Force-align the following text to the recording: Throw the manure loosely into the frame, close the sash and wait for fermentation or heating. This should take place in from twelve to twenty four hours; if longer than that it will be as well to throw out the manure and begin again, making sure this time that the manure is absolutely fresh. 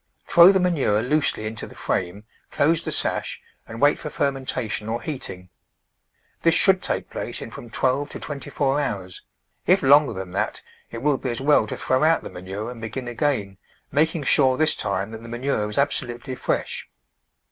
Throw 0.25 0.51
the 0.51 0.59
manure 0.59 1.03
loosely 1.03 1.45
into 1.45 1.67
the 1.67 1.75
frame, 1.75 2.23
close 2.51 2.83
the 2.83 2.91
sash 2.91 3.39
and 3.67 3.79
wait 3.79 3.99
for 3.99 4.09
fermentation 4.09 4.89
or 4.89 4.99
heating. 4.99 5.49
This 6.41 6.55
should 6.55 6.81
take 6.81 7.11
place 7.11 7.39
in 7.39 7.51
from 7.51 7.69
twelve 7.69 8.09
to 8.09 8.19
twenty 8.19 8.49
four 8.49 8.79
hours; 8.81 9.21
if 9.67 9.83
longer 9.83 10.13
than 10.13 10.31
that 10.31 10.63
it 10.89 11.03
will 11.03 11.17
be 11.19 11.29
as 11.29 11.39
well 11.39 11.67
to 11.67 11.77
throw 11.77 12.03
out 12.03 12.23
the 12.23 12.31
manure 12.31 12.71
and 12.71 12.81
begin 12.81 13.07
again, 13.07 13.59
making 13.91 14.23
sure 14.23 14.57
this 14.57 14.75
time 14.75 15.11
that 15.11 15.21
the 15.21 15.29
manure 15.29 15.69
is 15.69 15.77
absolutely 15.77 16.33
fresh. 16.33 16.89